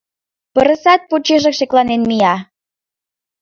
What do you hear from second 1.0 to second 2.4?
почешак шекланен мия.